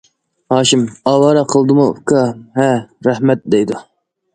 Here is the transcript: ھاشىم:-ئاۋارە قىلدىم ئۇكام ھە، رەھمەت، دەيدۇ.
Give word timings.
ھاشىم:-ئاۋارە 0.53 1.45
قىلدىم 1.53 1.85
ئۇكام 1.85 2.43
ھە، 2.59 2.69
رەھمەت، 3.11 3.51
دەيدۇ. 3.57 3.83